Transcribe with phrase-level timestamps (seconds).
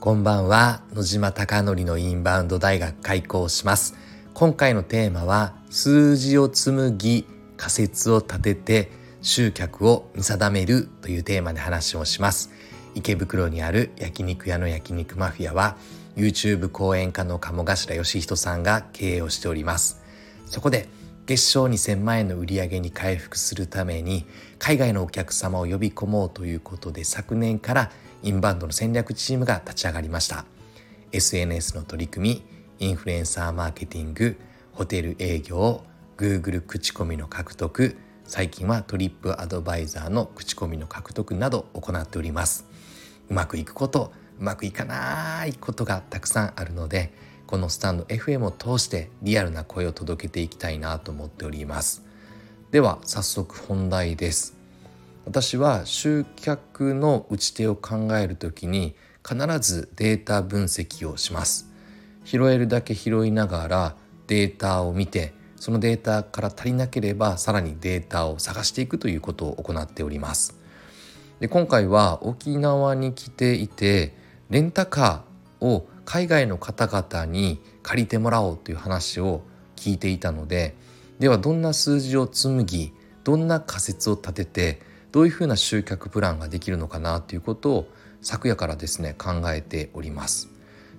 [0.00, 0.80] こんばんは。
[0.94, 3.94] 野島貴則のインバウンド大学開校します。
[4.32, 7.26] 今回のテーマは数字を紡ぎ
[7.58, 8.90] 仮説を立てて
[9.20, 12.50] 集客を見定めるというテーマで話をします。
[12.94, 15.76] 池袋にある焼肉屋の焼肉マフィアは
[16.16, 20.00] YouTube 講演家の鴨頭義人さんが経営をしております。
[20.46, 20.88] そこで
[21.26, 24.24] 月賞2000万円の売り上げに回復するために
[24.58, 27.90] 海外のお客様を呼び込もうということで昨年から
[28.22, 30.44] インバウンドの戦略チームが立ち上がりました。
[31.12, 32.42] SNS の取り組
[32.78, 34.36] みインフルエンサーマーケティング
[34.72, 35.82] ホテル営業
[36.16, 42.66] Google 口コミの獲得最近はトリップアドバイザーの口コミの獲得など行っております。
[43.28, 47.12] うまくいくことうまくいかないことがたくさんあるので
[47.46, 52.04] このスタンド FM を通してリアルな声を届けていきたいなと思っております。
[52.70, 54.59] では早速本題です。
[55.26, 58.94] 私は集客の打ち手を考える時に
[59.26, 61.68] 必ずデータ分析をします。
[62.24, 63.96] 拾えるだけ拾いながら
[64.26, 70.58] データを見てそのデータから足りなければさらにデータを探していくということを行っております。
[71.38, 74.14] で今回は沖縄に来ていて
[74.48, 79.42] レンタカーを海外の方々に借りてもらおうという話を
[79.76, 80.76] 聞いていたので
[81.18, 82.92] ではどんな数字を紡ぎ
[83.24, 87.88] どんな仮説を立ててどういうふうな集客プランができるのかなということを
[88.22, 90.48] 昨夜からですね考えております。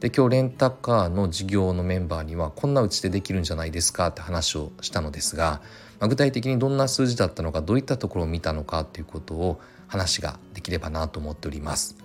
[0.00, 5.62] で今日レンタカーの事業のメンバーにはこんなうちでできるんじゃないですかって話をしたのですが、
[6.00, 11.96] まあ、具体的にどんな数字だったのかどういったところを見たのかということを話ができればなと思っております。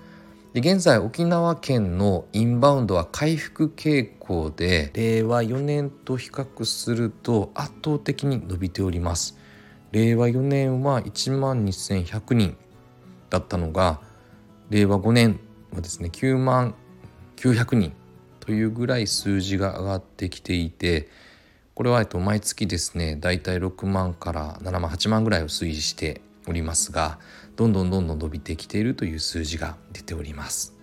[0.53, 9.37] で現在沖縄県のインバウンドは回復傾向で令和4年と比較すると圧倒的に伸びております
[9.91, 12.55] 令和4年は1万2100人
[13.29, 13.99] だったのが
[14.69, 15.39] 令和5年
[15.73, 16.75] はですね9万
[17.35, 17.93] 900人
[18.39, 21.09] というぐらい数字が上がってきていて
[21.73, 27.19] これは毎月ですねだいたい6万から7万8万ぐらいを推移しておりますが
[27.55, 30.75] どんどんどんどん伸びてきているという数字が出ております。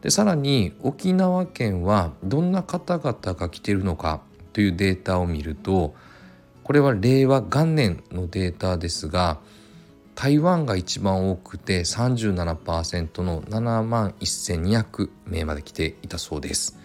[0.00, 4.20] でさらに沖縄県はどんな方々が来ているのか
[4.52, 5.94] というデータを見ると
[6.68, 9.40] これは令和元年のデータですが
[10.14, 16.78] 台湾が一番多くて37%の7万1200名まで来ていたそうです。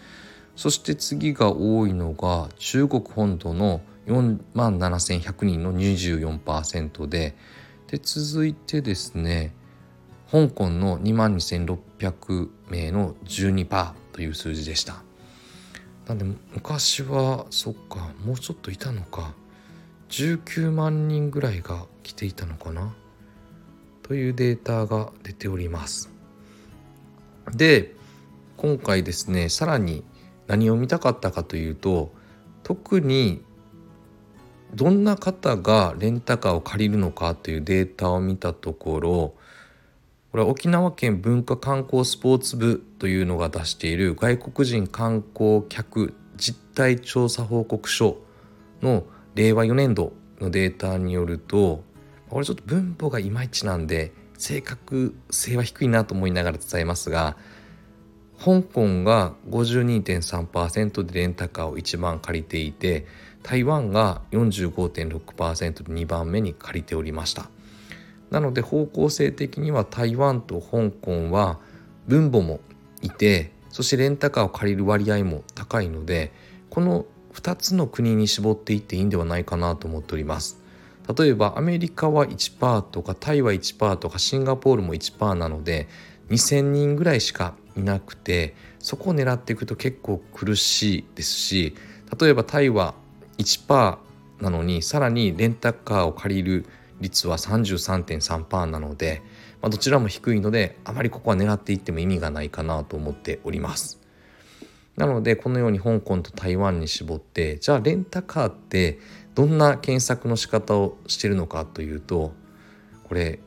[0.56, 7.36] そして次が多いのが中国本土の4万7100人の24%で
[7.88, 9.54] で続いてですね
[10.32, 15.04] 香港の2万2600名の12%という数字でした。
[16.08, 16.24] なんで
[16.54, 19.34] 昔はそっかもうちょっといたのか。
[20.14, 22.94] 19万人ぐらいが来ていたのかな？
[24.04, 26.12] というデータが出ております。
[27.52, 27.96] で
[28.56, 30.04] 今回ですねさらに
[30.46, 32.14] 何を見たかったかというと
[32.62, 33.44] 特に
[34.76, 39.34] どんな方がレンタカーを借りるのかというデータを見たところ
[40.32, 48.18] これは沖縄県文化観光スポーツ部というのが出している外国人観光客実態調査報告書
[48.84, 51.84] の令和4年度のデータによると
[52.30, 57.38] これちょっと分母がいまいちなんで正確性は低いなと思いながら伝えますが
[58.44, 63.06] 香港が52.3%でレンタカーを一番借りていて
[63.42, 67.50] 台湾が45.6%で2番目に借りておりました。
[68.32, 71.60] なので方向性的には台湾と香港は
[72.08, 72.62] 分母も
[73.02, 76.34] いてそしてレンタカーを借りる割合も高いので
[76.72, 80.62] この2つの国に絞っていっていいんではないかなと思っております
[81.18, 85.88] 例えばアメリカは1%とかタイは1%とかシンガポールも1%なので
[86.30, 91.76] 2,000人ぐらいしかいなくてそこを狙っていくと結構苦しいですし
[92.20, 92.96] 例えばタイは
[93.38, 93.98] 1%
[94.40, 96.66] なのにさらにレンタカーを借りる
[97.00, 99.22] 率は33.3%なので、
[99.62, 104.03] どちらも低いのであまりここは狙っていっても意味がないかなと思っております。
[104.96, 109.00] なのでこのように香港と台湾に絞ってじゃあレンタカーって
[109.34, 112.34] どんな検索の仕方をしてるのかというと
[113.04, 113.40] これ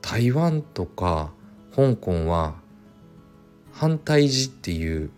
[0.00, 1.32] 台湾とか
[1.74, 2.54] 香港は
[3.72, 5.10] 反対字っていう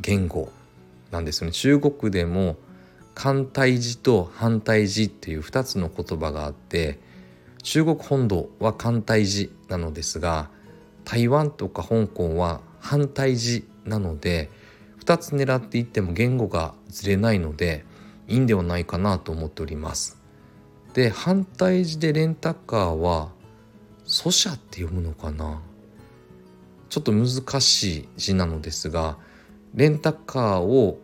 [0.00, 0.50] 言語
[1.10, 1.52] なんですよね。
[1.52, 2.56] 中国でも
[3.14, 6.98] 反対字と反対字っていう2つの言葉があって
[7.62, 10.48] 中国本土は反対字なのですが
[11.04, 14.48] 台湾とか香港は反対字なので
[15.00, 17.84] 2つ狙っていっても言語がずれないので
[18.28, 20.18] いいんではないかなと思っております。
[20.94, 23.30] で反対字でレンタカーは
[24.04, 25.60] 「祖社」って読むのかな
[26.88, 29.16] ちょっと難しい字なのですが
[29.74, 30.98] レンタカーを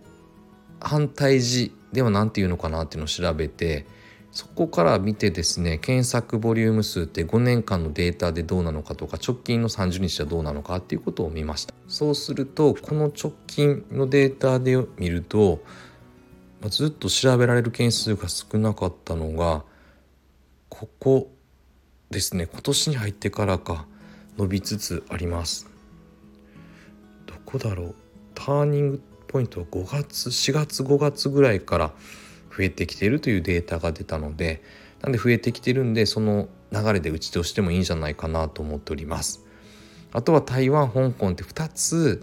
[0.81, 3.87] 反対字では何て言うのかなっていうのを調べて
[4.37, 11.73] そこから見てですね検索ボリューム数って5年間のデータでどうなのかとか直近の30日はどうなのかっていうことを見ました。
[11.89, 15.65] そうするとこの直近のデータで見ると
[16.69, 19.65] ずっと調べられる件数が少なかったのが
[20.69, 21.31] ここ
[22.11, 23.87] ですね今年に入ってからか
[24.37, 25.67] 伸びつつあります。
[27.25, 27.95] どこだろう？
[28.35, 31.93] ターニングポイントは5月4月5月ぐらいから
[32.57, 34.63] 増えてきているというデータが出たので
[35.03, 39.45] なんで増えてきてるんでその流れで打ちとしてもいいんじゃないかなと思っております。
[40.13, 42.23] あとは台湾香港って2つ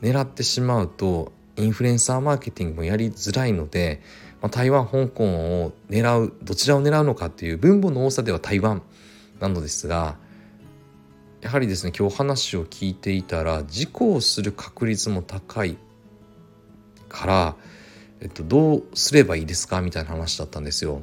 [0.00, 4.00] 狙ってしまうとインフルエンサーマーケティングもやりづらいので、
[4.40, 8.82] まあ、台湾香港を狙うどちらを狙うのかっていう分母の多さでは台湾
[9.40, 10.16] なのですが
[11.40, 15.76] やはりですね今日話を聞いていたら事故をする確率も高い
[17.08, 17.56] から、
[18.22, 19.82] えっと、どうすればいいですか？
[19.82, 21.02] みたいな話だったんですよ。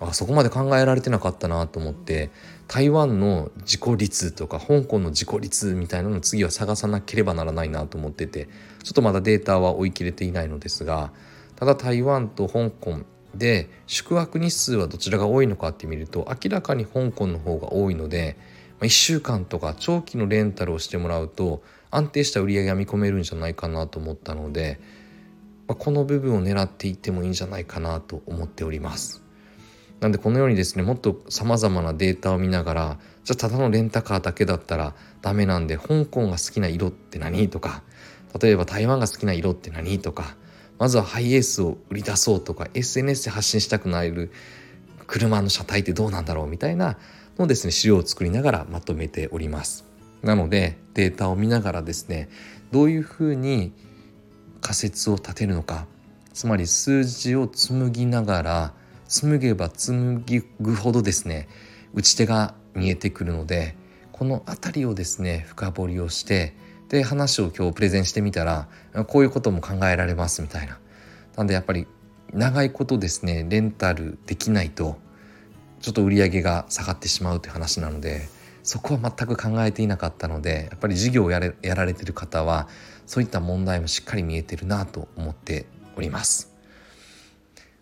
[0.00, 2.30] あそこまで考えられてなかったなと思って
[2.66, 8.48] 台湾の事故率とか香港の事故率みたいなのを次は探さなければならないなと思ってて
[8.82, 11.12] ちょっとまだデータは追い切れていないのですが
[11.54, 12.98] ただ台湾と香港
[13.36, 18.36] で宿泊日数はどちらが多いのかって見ると明らかに香港の方が多いので
[18.80, 21.62] 1週間とか長期のレンタルをしてもらうと
[21.92, 24.80] 安定した売り上げが見込めるんじゃないかなと思ったので
[25.72, 29.22] まあ、この部分を狙っていってもいいんじゃないかなと思っております。
[30.00, 37.84] なんでこのようにですねもっとさまざまなデータを見ながらじゃあただのレンタカーだけだったらダメなんで香港が好きな色って何とか
[38.38, 40.36] 例えば台湾が好きな色って何とか
[40.78, 44.30] まずはハイエースを売り出そうとか SNS で発信したくなる
[45.06, 46.98] 車の車体ってどうなんだろうみたいな
[47.38, 49.86] のですね資料を作りながらまとめております。
[50.22, 52.28] なのでデータを見ながらですね
[52.72, 53.72] どういうふうに
[54.62, 55.86] 仮説を立てるのか
[56.32, 58.72] つまり数字を紡ぎながら
[59.08, 60.24] 紡げば紡
[60.60, 61.48] ぐほどですね
[61.92, 63.76] 打ち手が見えてくるので
[64.12, 66.54] この辺りをですね深掘りをして
[66.88, 68.68] で話を今日プレゼンしてみたら
[69.08, 70.78] こういうことも考えられますみたいな。
[71.36, 71.86] なんでやっぱり
[72.32, 74.98] 長いことですねレンタルできないと
[75.80, 78.28] ちょっと売り上げが下がってしまうという話なので
[78.62, 82.68] そこは全く考えていなかったのでやっぱり事業をやれやられてる方は
[83.06, 85.66] そういった問題もしっかり見えてるなと思って
[85.96, 86.52] おります。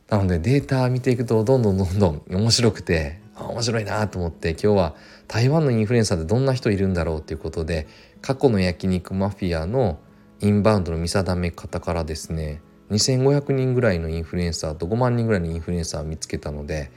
[0.08, 4.94] なのでデータ見ていくとどんどんどんどん面白くて面白いなと思って今日は
[5.28, 7.86] 台湾のインフルエンサーでどんな人いるんだろうということで
[8.20, 10.00] 過去の焼肉マフィアの
[10.40, 12.60] インバウンドの見定め方からですね
[12.90, 16.90] 2500人ぐらいのインフルエンサーと5万人ぐらいのインフルエンサーを見つけたので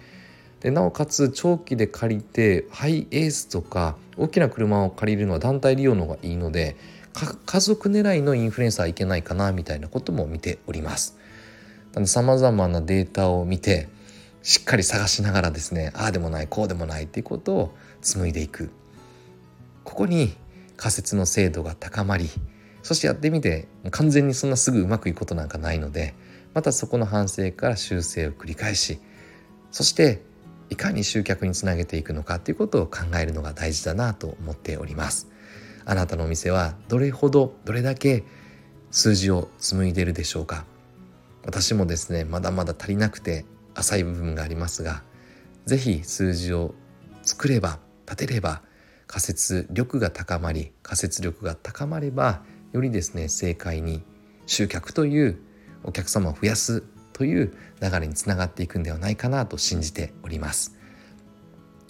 [0.63, 6.77] でなおかつ長期で借りてハイエースとか大きな車を借りるのは団体利用の方がいいので
[7.45, 11.15] 家族狙いのインフルエンサーいけないかなみたいなことも見ております。
[11.94, 13.88] なので様々なデータを見て
[14.42, 18.71] しっかり探しながらですねああでもないこうでもないっていうことを紡いでいく
[19.83, 20.33] ここに
[20.75, 22.30] 仮説の精度が高まり
[22.81, 26.16] そしてやってみて完全にそんなすぐうまくいくことなんかないので
[26.54, 29.00] またそこの反省から修正を繰り返し
[29.71, 30.21] そして
[30.69, 35.30] いかに集客につなげていくのかということを考えるのが大事だなと思っております。
[35.85, 38.23] あなたのお店はどれほどどれだけ
[38.92, 40.66] 数字を紡いでるでしょうか
[41.45, 43.45] 私もですねまだまだ足りなくて
[43.76, 45.04] 浅い部分がありますが
[45.66, 46.73] 是非数字を
[47.21, 48.61] 作れば立てれば
[49.07, 54.04] 仮説力が高まり仮説力が高まればよりですね正解に
[54.45, 55.40] 集客という
[55.83, 60.75] お客様を増やすという流れにつながっていくんではないかなと信じております。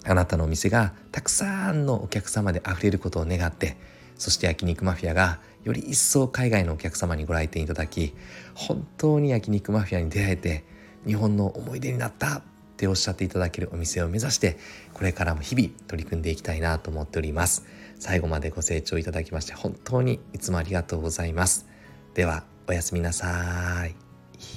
[0.04, 3.76] あなたのお店がたくさんのお客様であふれることを願って
[4.16, 8.14] そして焼肉マフィアがより一層海外のお客様にご来店いただき
[8.54, 10.64] 本当に焼肉マフィアに出会えて
[11.06, 12.42] 日本の思い出になったっ
[12.76, 14.58] ておっしゃっていただけるお店を目指して
[14.92, 17.64] これからも日々取り組んでいきたいなと思っております。
[17.98, 21.66] 最後までご清聴いただきまして本当にいつもありがとうございます。
[22.14, 23.90] ではおやすみなさい。
[23.90, 23.96] いい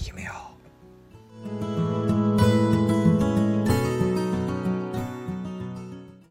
[0.08, 0.47] 夢を。